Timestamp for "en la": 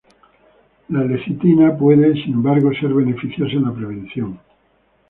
3.53-3.71